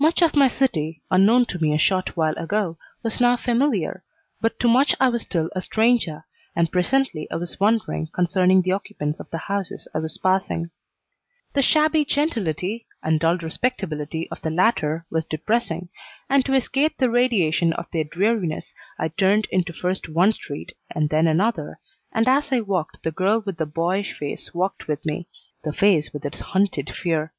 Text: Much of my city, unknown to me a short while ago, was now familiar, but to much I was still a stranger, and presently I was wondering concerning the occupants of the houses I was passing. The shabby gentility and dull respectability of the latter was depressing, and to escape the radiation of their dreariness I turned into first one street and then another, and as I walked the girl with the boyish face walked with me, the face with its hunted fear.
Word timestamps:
Much 0.00 0.22
of 0.22 0.34
my 0.34 0.48
city, 0.48 1.02
unknown 1.08 1.46
to 1.46 1.56
me 1.60 1.72
a 1.72 1.78
short 1.78 2.16
while 2.16 2.36
ago, 2.36 2.76
was 3.04 3.20
now 3.20 3.36
familiar, 3.36 4.02
but 4.40 4.58
to 4.58 4.66
much 4.66 4.92
I 4.98 5.08
was 5.08 5.22
still 5.22 5.50
a 5.54 5.60
stranger, 5.60 6.26
and 6.56 6.72
presently 6.72 7.30
I 7.30 7.36
was 7.36 7.60
wondering 7.60 8.08
concerning 8.12 8.62
the 8.62 8.72
occupants 8.72 9.20
of 9.20 9.30
the 9.30 9.38
houses 9.38 9.86
I 9.94 9.98
was 10.00 10.18
passing. 10.18 10.72
The 11.52 11.62
shabby 11.62 12.04
gentility 12.04 12.88
and 13.04 13.20
dull 13.20 13.36
respectability 13.36 14.26
of 14.32 14.42
the 14.42 14.50
latter 14.50 15.06
was 15.12 15.24
depressing, 15.26 15.90
and 16.28 16.44
to 16.44 16.54
escape 16.54 16.96
the 16.98 17.08
radiation 17.08 17.72
of 17.74 17.88
their 17.92 18.02
dreariness 18.02 18.74
I 18.98 19.10
turned 19.10 19.46
into 19.52 19.72
first 19.72 20.08
one 20.08 20.32
street 20.32 20.72
and 20.92 21.08
then 21.08 21.28
another, 21.28 21.78
and 22.12 22.26
as 22.26 22.50
I 22.50 22.62
walked 22.62 23.04
the 23.04 23.12
girl 23.12 23.40
with 23.46 23.58
the 23.58 23.66
boyish 23.66 24.12
face 24.18 24.52
walked 24.52 24.88
with 24.88 25.06
me, 25.06 25.28
the 25.62 25.72
face 25.72 26.12
with 26.12 26.24
its 26.26 26.40
hunted 26.40 26.90
fear. 26.90 27.32